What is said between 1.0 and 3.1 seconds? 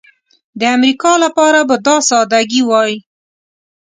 لپاره به دا سادګي وای.